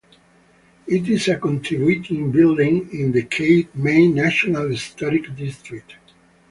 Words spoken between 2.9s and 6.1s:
in the Cape May National Historic District.